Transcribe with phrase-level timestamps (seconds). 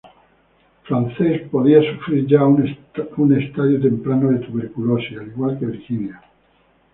[0.81, 2.65] Frances podía sufrir ya un
[3.37, 6.19] estadio temprano de tuberculosis, al igual que Virginia.